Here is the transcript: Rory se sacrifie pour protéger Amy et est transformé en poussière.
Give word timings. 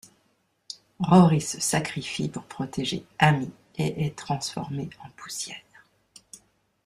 Rory 0.99 1.41
se 1.41 1.61
sacrifie 1.61 2.27
pour 2.27 2.45
protéger 2.45 3.05
Amy 3.19 3.51
et 3.77 4.03
est 4.07 4.17
transformé 4.17 4.89
en 5.05 5.09
poussière. 5.11 5.61